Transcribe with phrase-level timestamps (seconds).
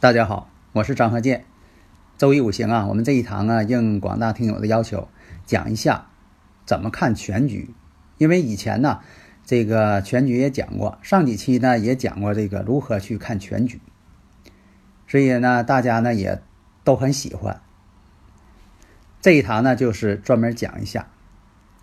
[0.00, 1.44] 大家好，我是张和建。
[2.16, 5.10] 周一五行啊，我们这一堂啊，应广大听友的要求，
[5.44, 6.06] 讲一下
[6.64, 7.68] 怎么看全局。
[8.16, 9.00] 因为以前呢，
[9.44, 13.78] 这个全局也讲过，上几期呢也讲过这个如何去看全局，
[15.06, 16.40] 所以呢，大家呢也
[16.82, 17.60] 都很喜欢。
[19.20, 21.10] 这一堂呢，就是专门讲一下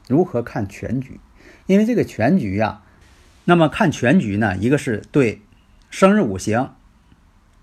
[0.08, 1.19] 如何看全局。
[1.67, 2.81] 因为这个全局呀、
[3.45, 5.44] 那么看全局呢，一个是对
[5.91, 6.73] 生日五行。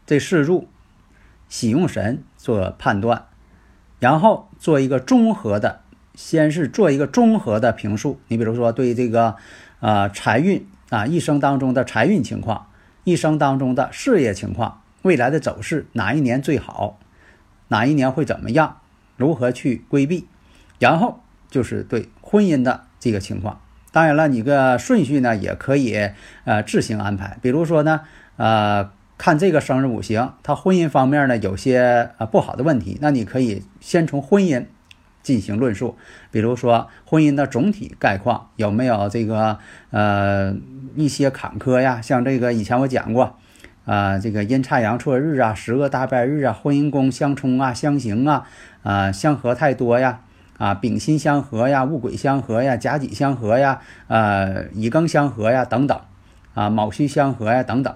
[0.07, 0.69] 这四柱
[1.49, 3.27] 喜用神做判断，
[3.99, 5.81] 然后做一个综合的，
[6.15, 8.21] 先是做一个综合的评述。
[8.29, 9.37] 你比如说对这个
[9.81, 12.67] 呃财运啊，一生当中的财运情况，
[13.05, 16.99] 一生当中的事业情况，未来的走势哪一年最好，
[17.69, 18.81] 哪一年会怎么样，
[19.17, 20.27] 如何去规避，
[20.79, 23.61] 然后就是对婚姻的这个情况。
[23.91, 26.11] 当然了，你个顺序呢也可以
[26.45, 28.03] 呃自行安排，比如说呢
[28.37, 28.91] 呃。
[29.17, 34.67] 看这个生日五行，他婚姻方面呢有些呃不好的问题，那你可以先从婚姻
[35.23, 35.97] 进行论述，
[36.31, 39.59] 比如说婚姻的总体概况有没有这个
[39.91, 40.55] 呃
[40.97, 42.01] 一些坎坷呀？
[42.03, 43.37] 像这个以前我讲过，
[43.87, 48.47] 啊这个阴差阳错日啊、十个大败日啊、婚姻宫相冲啊、相刑啊、
[48.83, 50.21] 啊相合太多呀、
[50.59, 55.99] 啊丙辛相合呀、戊癸相合呀、甲己相合呀、呃乙庚相合呀等等，
[56.53, 57.95] 啊卯戌相合呀等等。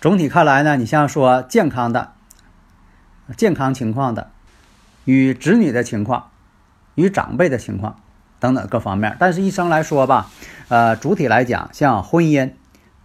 [0.00, 2.14] 总体看来呢，你像说健康的、
[3.36, 4.30] 健康情况的，
[5.04, 6.30] 与子女的情况，
[6.94, 8.00] 与长辈的情况
[8.38, 9.14] 等等各方面。
[9.20, 10.30] 但是，一生来说吧，
[10.68, 12.52] 呃，主体来讲，像婚姻、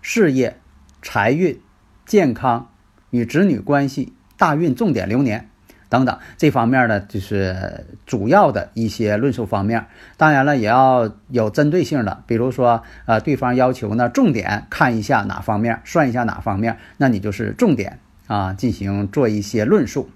[0.01, 0.57] 事业、
[1.01, 1.59] 财运、
[2.05, 2.69] 健康
[3.09, 5.49] 与子女关系、大运、重点流年
[5.95, 9.85] 等等这方面呢，就是主要的一些论述方面。
[10.17, 20.09] 当然了，也要有针对性的，比如说，呃，对方要求呢，重点看一下哪方面，算一下哪方面，那你就是重点啊，进行做一些论述。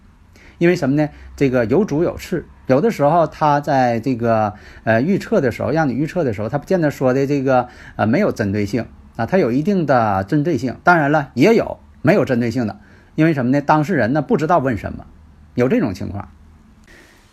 [0.58, 1.08] 因为什么呢？
[1.38, 4.54] 这个有主有次，有的时候他在这个
[4.84, 8.86] 呃预测的时候，让你预测的时候，他不见得说的这个呃没有针对性
[9.16, 10.76] 啊，它有一定的针对性。
[10.84, 12.78] 当然了，也有没有针对性的，
[13.16, 13.62] 因为什么呢？
[13.62, 15.06] 当事人呢不知道问什么，
[15.60, 16.30] 有这种情况。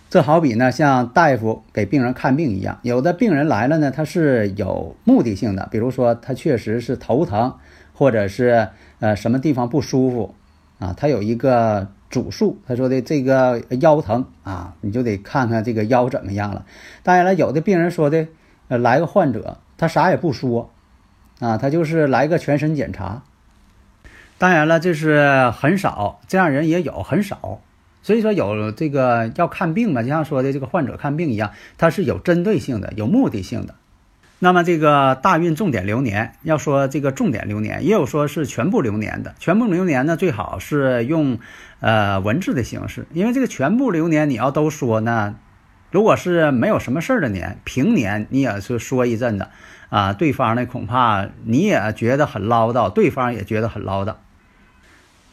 [0.08, 7.54] 这好比呢，像大夫给病人看病一样，有的病人来了呢，他是有目的性的，比如说他确实是头疼，
[7.92, 8.68] 或者是
[9.00, 10.34] 呃什么地方不舒服
[10.78, 16.64] 啊，他有一个主诉，他说的这个腰疼啊，你就得看看这个腰怎么样了。
[17.02, 18.28] 当然了，有的病人说的，
[18.68, 20.70] 呃，来个患者，他啥也不说
[21.40, 23.22] 啊，他就是来个全身检查。
[24.38, 27.60] 当然了，这是很少，这样人也有很少。
[28.06, 33.74] 所以说有这个要看病嘛，就像说的这个患者看病一样，它是有针对性的、有目的性的。
[34.38, 39.34] 那么这个大运重点流年，要说这个重点流年，也有说是全部流年的。
[39.40, 41.40] 全部流年呢，最好是用
[41.80, 45.34] 呃文字的形式，因为这个全部流年你要都说呢，
[45.90, 49.48] 如果是没有什么事儿的年，平年你也是说一阵子
[49.88, 54.14] 啊，对方呢恐怕你也觉得很唠叨，对方也觉得很唠叨。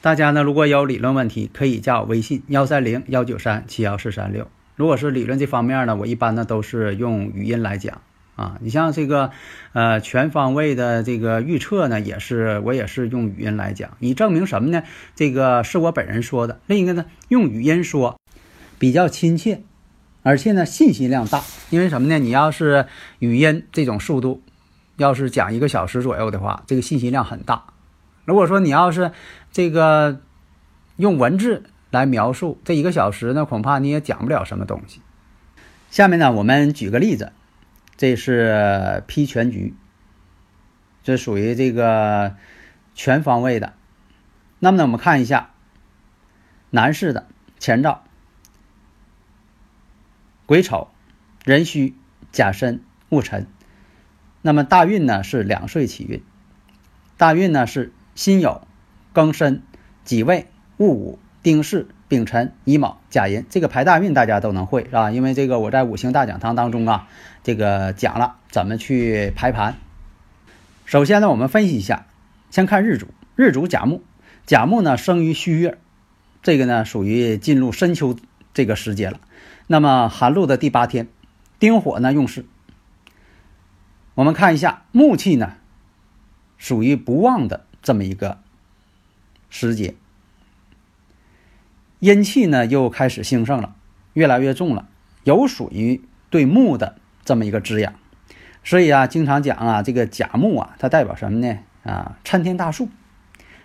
[0.04, 4.50] 大家呢，如果有理论问题，可以加我微信幺三零幺九三七幺四三六。
[4.76, 8.02] 如果是理论这方面呢，我一般呢都是用语音来讲
[8.36, 8.58] 啊。
[8.60, 9.32] 你像这个
[9.72, 14.84] 呃全方位的这个预测呢，也是我也是用语音来讲，以证明什么呢？
[15.16, 16.60] 这个是我本人说的。
[16.68, 18.20] 另一个呢，用语音说
[18.78, 19.62] 比较亲切，
[20.22, 21.42] 而且呢信息量大。
[21.70, 22.20] 因为什么呢？
[22.20, 22.88] 你要是
[23.20, 24.44] 语音这种速度，
[24.98, 27.68] 要是讲一个小时左右的话，这个信息量很大。
[28.26, 29.12] 如果说你要是
[29.52, 30.22] 这个
[30.96, 35.02] 用文字来描述这一个小时呢，恐怕你也讲不了什么东西。
[35.92, 37.34] 下面呢，我们举个例子，
[37.98, 39.76] 这是批全局，
[41.04, 42.36] 这属于这个
[42.96, 43.74] 全方位的。
[44.60, 45.52] 那么呢，我们看一下
[46.70, 47.28] 男士的
[47.60, 48.04] 前兆：
[50.46, 50.90] 癸丑、
[51.44, 51.96] 壬戌、
[52.32, 53.46] 甲申、戊辰。
[54.42, 56.24] 那么大运呢是两岁起运，
[57.18, 58.62] 大运呢是辛酉、
[59.14, 59.62] 庚申、
[60.04, 65.12] 己未、戊午、丁巳、丙辰、乙卯、甲寅，这个排大运大家都能会是吧？
[65.12, 67.08] 因为这个我在五行大讲堂当中啊，
[67.44, 69.78] 这个讲了怎么去排盘。
[70.86, 72.06] 首先呢，我们分析一下，
[72.52, 74.02] 先看日主，日主甲木，
[74.46, 75.80] 甲木呢生于戌月，
[76.42, 78.16] 这个呢属于进入深秋
[78.54, 79.20] 这个时节了。
[79.66, 81.08] 那么寒露的第八天，
[81.58, 82.46] 丁火呢用事。
[84.14, 85.54] 我们看一下木气呢，
[86.58, 88.40] 属于不旺的这么一个
[89.52, 89.94] 时节。
[92.00, 93.76] 阴气呢又开始兴盛了，
[94.14, 94.88] 越来越重了，
[95.24, 96.02] 有属于
[96.32, 97.94] 对木的这么一个滋养，
[98.64, 101.60] 所以啊，经常讲啊，这个甲木啊，它代表什么呢？
[101.84, 102.90] 啊，参天大树。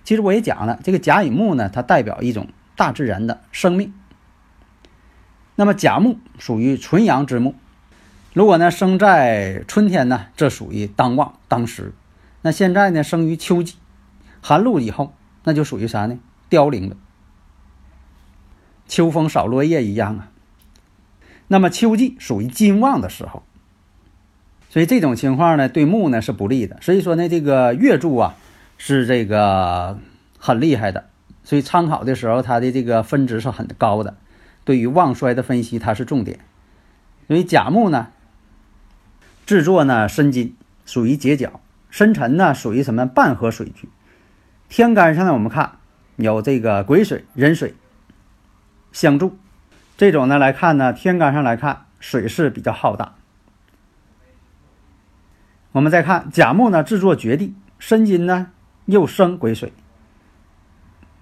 [0.05, 3.93] 其实我也讲了，这个甲乙木呢，它代表一种大自然的生命。
[5.56, 7.56] 那么甲木属于纯阳之木，
[8.32, 11.93] 如果呢生在春天呢，这属于当旺当时。
[12.43, 13.75] 那现在呢生于秋季，
[14.49, 15.12] 寒露以后，
[15.45, 16.19] 那就属于啥呢？
[16.49, 16.97] 凋零了。
[18.87, 20.31] 秋风扫落叶一样啊。
[21.49, 23.43] 那么秋季属于金旺的时候，
[24.71, 26.79] 所以这种情况呢，对木呢是不利的。
[26.81, 28.37] 所以说呢，这个月柱啊
[28.79, 29.99] 是这个
[30.39, 31.11] 很厉害的，
[31.45, 34.17] 所以参考的时候它的这个分值是很高的。
[34.65, 36.39] 对于旺衰的分析，它是重点。
[37.27, 38.09] 因为甲木呢，
[39.45, 40.56] 制作呢申金，
[40.87, 41.61] 属于结角；
[41.91, 43.91] 申辰呢属于什么半合水局。
[44.69, 45.79] 天干上呢，我们看
[46.17, 47.75] 有这个癸水、壬水。
[48.91, 49.37] 相助，
[49.99, 53.15] 这种呢来看呢，天干上来看水势比较浩大。
[55.73, 58.50] 我们再看甲木呢，制作绝地，申金呢
[58.87, 59.75] 又生癸水，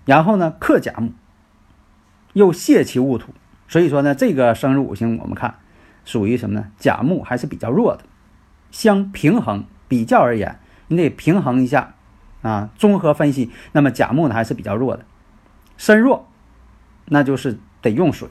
[0.05, 1.13] 然后呢克甲木，
[2.35, 3.35] 又泄其戊土，
[3.67, 5.57] 所以说呢，这个生日五行我们看
[6.05, 6.71] 属于什么呢？
[6.79, 8.05] 甲木还是比较弱的，
[8.71, 11.96] 相平衡比较而言，你得平衡一下
[12.47, 15.05] 啊，综合分析，那么甲木呢还是比较弱的，
[15.77, 16.29] 身弱。
[17.09, 18.29] 那就是得用水，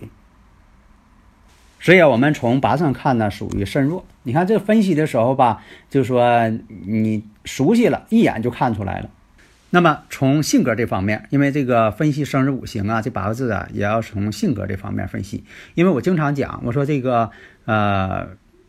[1.80, 4.06] 所以，我们从八字上看呢，属于肾弱。
[4.24, 6.50] 你看这分析的时候吧，就说
[6.86, 9.10] 你熟悉了，一眼就看出来了。
[9.70, 15.46] 那么从性格这方面，因为这个分析生日五行啊，这八个字啊，也要从性格这方面分析。
[15.74, 17.32] 因为我经常讲，我说这个
[17.64, 18.28] 呃，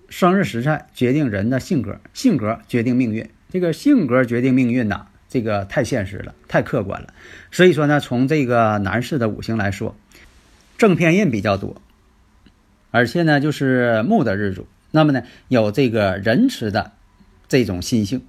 [0.08, 5.08] 生日时辰决定人的性格，性格决定命运，这个性格决定命运呐。
[5.28, 7.12] 这个太现实了，太客观了。
[7.50, 9.96] 所以说呢，从这个男士的五行来说，
[10.78, 11.80] 正偏印比较多，
[12.90, 16.92] 而且呢，就是木的日主，那么呢，有这个仁慈的
[17.48, 18.24] 这种心性，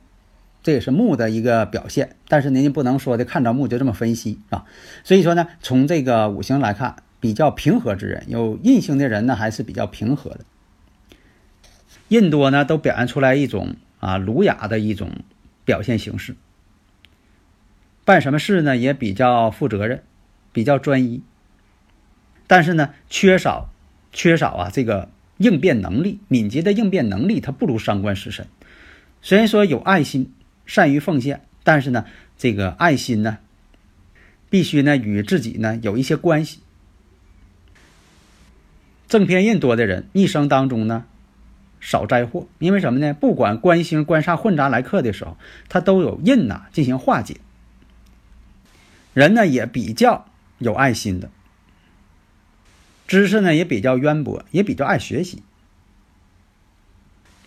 [0.63, 2.15] 这也是木的一个表现。
[2.27, 4.65] 但是您不能说的看着木就这么分析啊。
[5.03, 10.39] 所以说呢，从这个五行来看，比较平和之人，有印星的人呢，还是比较平和的。
[12.09, 15.11] 印多呢，都表现出来一种啊儒雅的一种
[15.65, 16.35] 表现形式。
[18.07, 20.01] 办什么事呢也比较负责任，
[20.53, 21.21] 比较专一，
[22.47, 23.69] 但是呢缺少
[24.13, 28.47] 缺少啊这个应变能力，敏捷的应变能力，他不如伤官食神。
[29.21, 30.31] 虽然说有爱心，
[30.65, 32.05] 善于奉献，但是呢
[32.37, 33.39] 这个爱心呢
[34.49, 36.61] 必须呢与自己呢有一些关系。
[39.09, 41.03] 正偏印多的人一生当中呢
[41.81, 43.13] 少灾祸，因为什么呢？
[43.13, 45.35] 不管官星官煞混杂来客的时候，
[45.67, 47.41] 他都有印呐进行化解。
[49.17, 50.27] 人呢也比较
[50.59, 51.31] 有爱心的，
[53.07, 55.41] 知识呢也比较渊博，也比较爱学习。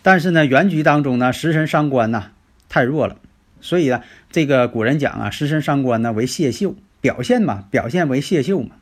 [0.01, 2.31] 但是呢，原局当中呢，食神伤官呢
[2.67, 3.15] 太弱了，
[3.61, 8.75] 所以呢，这个古人讲啊，食神伤官呢为泄秀，表现嘛，表现为泄秀嘛。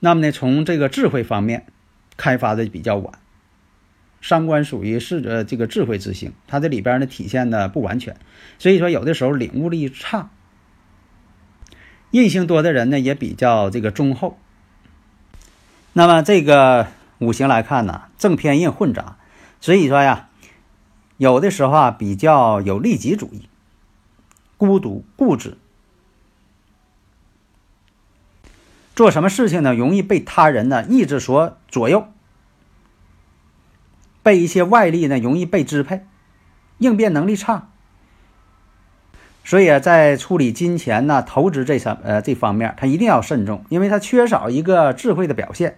[0.00, 1.66] 那么呢，从这个智慧方面
[2.16, 3.20] 开发的比较晚，
[4.20, 8.16] 伤官属于是呃这个智慧之星，它这里边呢体现的不完全，
[8.58, 10.30] 所以说有的时候领悟力差。
[12.14, 14.38] 印星多的人呢，也比较这个忠厚。
[15.94, 16.86] 那么这个
[17.18, 19.16] 五行来看呢，正偏印混杂，
[19.60, 20.28] 所以说呀，
[21.16, 23.48] 有的时候啊，比较有利己主义，
[24.56, 25.58] 孤独固执，
[28.94, 32.06] 做什么事情呢，容易被他人的意志所左右，
[34.22, 36.06] 被一些外力呢，容易被支配，
[36.78, 37.70] 应变能力差。
[39.46, 45.76] 所以啊，在处理金钱呢、投资这上呃这方面，他一定要慎重，因为他缺少一个智慧的表现。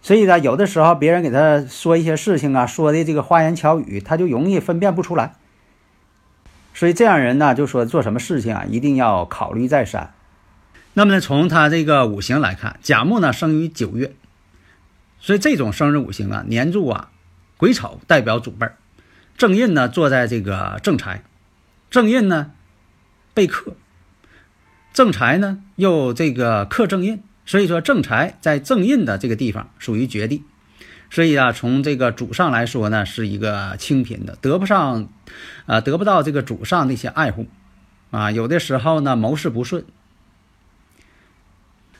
[0.00, 5.34] 所以呢，有的时候别人给他说一些事情啊，说的这个花言巧语，他就容易分辨不出来。
[6.72, 10.14] 所以这样人呢，就说做什么事情啊，一定要考虑再三。
[10.94, 14.14] 那么呢，从他这个五行来看，甲木呢生于九月，
[15.20, 17.10] 所以这种生日五行啊，年柱啊，
[17.58, 18.76] 癸丑代表祖辈儿
[19.36, 21.22] 正印呢坐在这个正财，
[21.90, 22.52] 正印呢。
[23.36, 23.74] 被克
[24.94, 30.42] 正财呢，又这个克正印，所以说正财在正印的这个地方属于绝地，
[31.10, 35.10] 所以啊，从这个主上来说呢，是一个清贫的，得不上，
[35.66, 37.46] 啊，得不到这个主上那些爱护，
[38.10, 39.84] 啊，有的时候呢谋事不顺，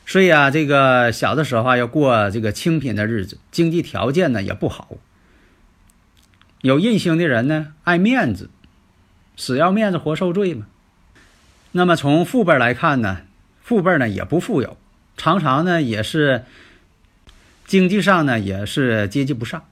[0.07, 4.97] 所以啊，这个小的时候啊要过这个清贫的日子，经济条件呢也不好。
[6.61, 8.49] 有印星的人呢爱面子，
[9.35, 10.65] 死要面子活受罪嘛。
[11.71, 13.19] 那么从父辈来看呢，
[13.61, 14.77] 父辈呢也不富有。
[15.15, 16.43] 常常呢也是
[17.65, 19.63] 经济上呢也是接济不上，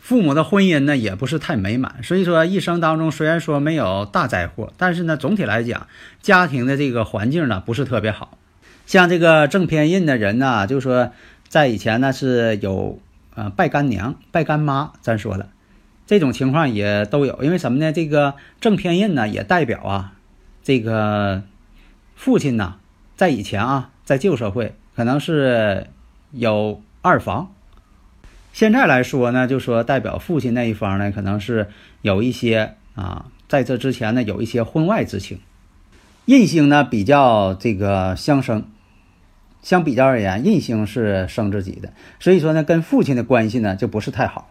[0.00, 5.86] 父母的婚姻呢也不是太美满，所以说一生当中虽然说没有大灾祸，但是呢总体来讲
[6.20, 8.36] 家庭的这个环境呢不是特别好。
[8.86, 11.10] 像这个正偏印的人呢，就说
[11.48, 13.00] 在以前呢是有
[13.34, 15.48] 呃拜干娘、拜干妈，咱说了
[16.06, 17.92] 这种情况也都有，因为什么呢？
[17.94, 20.12] 这个正偏印呢也代表啊
[20.64, 21.44] 这个
[22.16, 22.74] 父亲呢
[23.14, 23.92] 在以前啊。
[24.04, 25.86] 在旧社会，可能是
[26.30, 27.54] 有二房。
[28.52, 31.68] 现在来说呢，就说代表父亲那一方呢，可能是
[32.02, 35.40] 有一些啊，在这之前呢，有一些婚外之情。
[36.26, 38.68] 印星呢比较这个相生，
[39.62, 44.50] 相比较而言，印星是生自己的，所以说呢，跟父亲的关系呢就不是太好。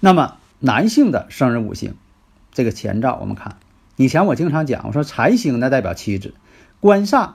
[0.00, 1.94] 那么男性的生日五行，
[2.50, 3.56] 这个前兆我们看，
[3.96, 6.34] 以前我经常讲，我说财星呢代表妻子，
[6.80, 7.34] 官煞。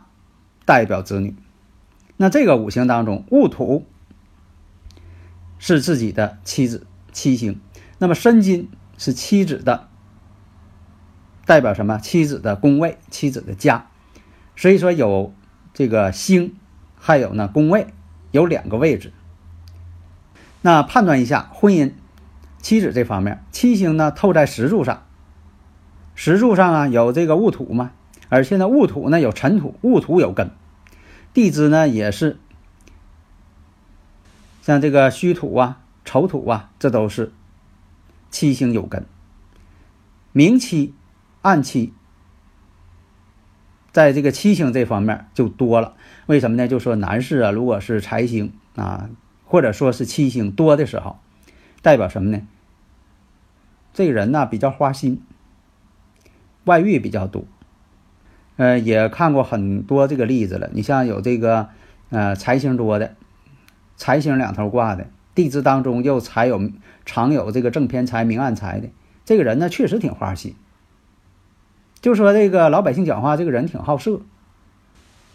[0.66, 1.34] 代表子女，
[2.18, 3.86] 那这个五行当中，戊土
[5.60, 7.62] 是自己的妻子七星，
[8.00, 9.88] 那么申金是妻子的，
[11.46, 12.00] 代表什么？
[12.00, 13.88] 妻子的宫位，妻子的家。
[14.58, 15.34] 所以说有
[15.74, 16.58] 这个星，
[16.98, 17.88] 还有呢宫位，
[18.32, 19.14] 有两个位置。
[20.62, 21.94] 那判断一下婚姻，
[22.62, 25.07] 妻子这方面，七星呢透在石柱上，
[26.18, 27.92] 石柱上啊有这个戊土嘛。
[28.28, 30.52] 而且呢，戊土呢有尘土，戊土有根，
[31.34, 32.38] 地支呢也是
[34.62, 37.32] 像这个戌土啊、丑土啊，这都是
[38.30, 39.06] 七星有根。
[40.34, 40.94] 明七、
[41.42, 41.94] 暗七，
[43.94, 45.94] 在这个七星这方面就多了。
[46.26, 46.68] 为什么呢？
[46.68, 49.10] 就说男士啊，如果是财星啊，
[49.46, 51.18] 或者说是七星多的时候，
[51.82, 52.42] 代表什么呢？
[53.94, 55.24] 这个人呢比较花心，
[56.68, 57.44] 外遇比较多。
[58.58, 60.70] 呃，也看过很多这个例子了。
[60.74, 61.70] 你像有这个，
[62.10, 63.16] 呃，财星多的，
[63.96, 66.72] 财星两头挂的，地支当中又财有
[67.06, 68.90] 常有这个正偏财、明暗财的，
[69.26, 70.56] 这个人呢确实挺花心。
[72.02, 74.22] 就说这个老百姓讲话，这个人挺好色。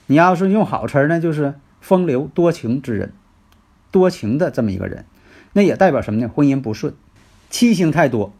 [0.06, 3.12] 你要是用好词儿呢，就是风流多情之人，
[3.90, 5.04] 多情的这么一个人，
[5.52, 6.28] 那也代表什么呢？
[6.28, 6.94] 婚姻不顺，
[7.50, 8.32] 七星太多，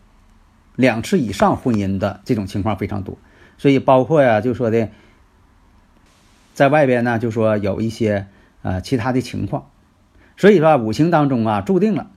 [0.76, 3.19] 两次以上婚姻的这种情况非常多。
[3.59, 4.88] 所以包括呀，就说的，
[6.55, 8.26] 在外边呢，就说有一些
[8.62, 9.71] 啊其他的情况，
[10.37, 12.11] 所以说五行当中啊注定了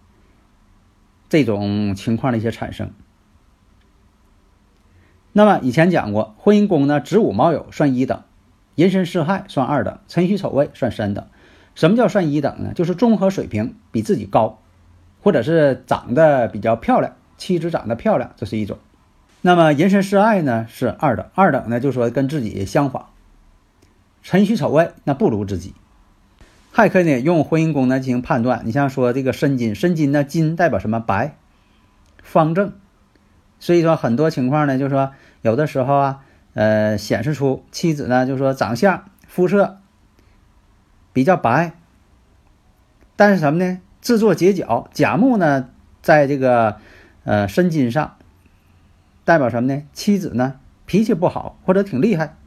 [1.29, 2.91] 这种情况的一些产生。
[5.33, 8.23] 那么以前讲过，婚姻宫呢子午卯酉算一等，
[8.75, 11.27] 寅申巳亥算二等，辰戌丑未算三等。
[11.75, 12.71] 什么叫算一等呢？
[12.73, 14.61] 就是综合水平比自己高，
[15.21, 18.77] 或者是长得比较漂亮，妻子长得漂亮，这是一种。
[19.41, 23.07] 那么人身示爱呢是二等，二等呢就说跟自己相仿，
[24.23, 25.73] 辰戌丑未那不如自己，
[26.71, 28.61] 还可以呢用婚姻宫呢进行判断。
[28.65, 30.99] 你像说这个申金，申金呢金代表什么？
[30.99, 31.35] 白，
[32.23, 32.73] 方正，
[33.59, 35.11] 所以说很多情况呢就说
[35.43, 36.21] 有的时候啊，
[36.53, 39.77] 呃显示出妻子呢就说长相肤色
[41.13, 41.73] 比较白，
[43.15, 43.79] 但是什么呢？
[44.01, 45.69] 制作结角，甲木呢
[46.01, 46.77] 在这个
[47.25, 48.15] 呃申金上。
[49.25, 49.81] 代表什么呢？
[49.91, 52.37] 妻子呢脾气不好或者挺厉害，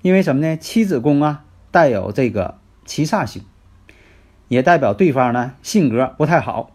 [0.00, 0.56] 因为什么呢？
[0.56, 3.44] 妻子宫啊带有这个七煞星，
[4.48, 6.70] 也代表对方呢性格不太好，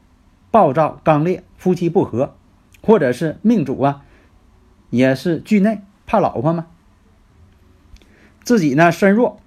[0.51, 2.35] 暴躁刚烈，夫妻不和，
[2.83, 4.05] 或者是命主啊
[4.91, 6.67] 也是惧内怕老婆嘛，
[8.43, 9.39] 自己呢身弱，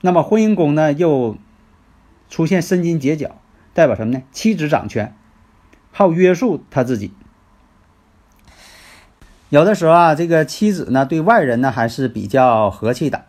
[0.00, 1.36] 那么婚姻宫呢又
[2.28, 3.36] 出现身金结角，
[3.72, 4.24] 代表什么呢？
[4.32, 5.14] 妻子掌权，
[5.96, 7.10] 好约束他自己。
[9.48, 13.24] 有的时候啊，这个妻子呢对外人呢还是比较和气的，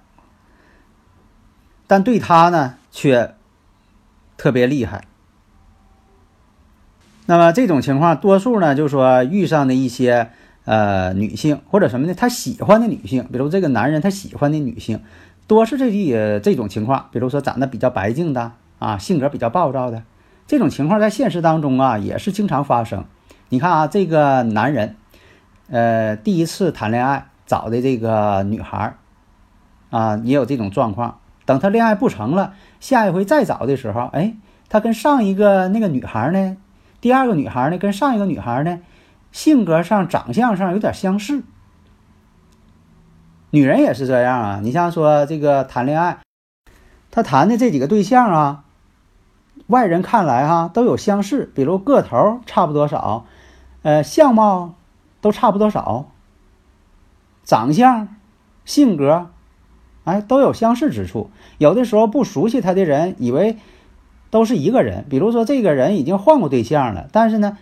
[1.88, 3.36] 但对他呢却
[4.36, 5.06] 特别厉害。
[7.26, 10.32] 那么这种情况，多数呢就是说遇上的一些
[10.66, 15.02] 呃女性或者什么呢，他喜欢的女性，比如这个男人他喜欢的女性，
[15.48, 17.08] 多是这些这种情况。
[17.14, 20.04] 比如说长得比较白净的啊，性格比较暴躁的
[20.48, 23.06] 这种情况，在现实当中啊也是经常发生。
[23.50, 24.96] 你看啊，这个男人。
[25.70, 28.96] 呃，第一次谈恋爱找的这个女孩
[29.90, 31.20] 啊，也有这种状况。
[31.46, 34.38] 等他恋爱不成了，下一回再找的时候，哎，
[34.70, 36.56] 他跟上一个那个女孩呢，
[37.02, 38.80] 第二个女孩呢，跟上一个女孩呢，
[39.34, 41.44] 性格上、长相上有点相似。
[43.50, 46.20] 女人也是这样啊，你像说这个谈恋爱，
[47.12, 48.64] 他谈的这几个对象啊，
[49.68, 53.26] 外人看来哈都有相似，比如个头差不多少，
[53.84, 54.74] 呃，相貌
[55.22, 56.06] 都差不多少，
[57.44, 58.08] 长相、
[58.66, 59.30] 性格。
[60.06, 61.30] 哎，都有相似之处。
[61.58, 63.58] 有的时候不熟悉他的人，以为
[64.30, 65.06] 都是一个人。
[65.10, 67.58] 比如说，这个人已经换过对象了，但是呢，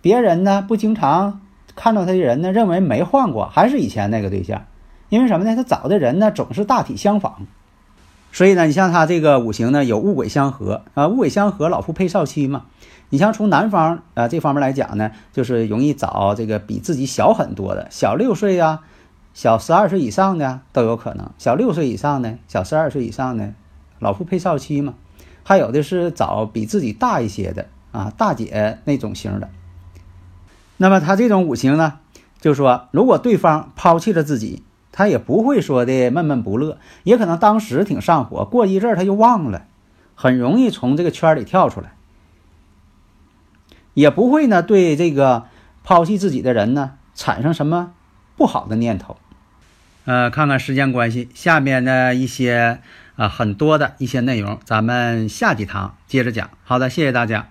[0.00, 1.42] 别人呢不经常
[1.76, 4.64] 看到他的人呢，认为没换过，还是以前那个对象。
[5.10, 5.54] 因为什么呢？
[5.54, 7.46] 他找的人呢总是大体相仿。
[8.38, 12.66] 所以呢，你像他这个五行呢有戊癸相合啊，戊癸相合，老夫配少妻嘛。
[13.08, 18.82] 你像从男方啊这方面来讲呢，就是容易找这个比自己小很多的，小六岁呀。
[19.34, 23.54] 小十二岁以上的都有可能，小六岁以上的，小十二岁以上的，
[23.98, 24.94] 老夫配少妻嘛。
[25.42, 29.50] 还有的是找比自己大一些的啊，大姐那种型的。
[30.76, 31.94] 那么他这种五行呢，
[32.40, 34.62] 就是说如果对方抛弃了自己，
[34.98, 39.64] 他也不会说的闷闷不乐，也可能当时挺上火，过一阵他就忘了，
[40.16, 41.92] 很容易从这个圈里跳出来，
[43.94, 45.44] 也不会呢对这个
[45.84, 47.92] 抛弃自己的人呢产生什么
[48.36, 49.16] 不好的念头。
[50.04, 52.80] 呃，看看时间关系，下面的一些
[53.14, 56.50] 啊很多的一些内容，咱们下几堂接着讲。
[56.64, 57.50] 好的，谢谢大家。